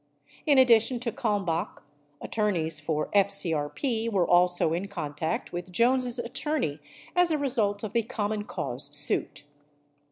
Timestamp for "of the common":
7.83-8.43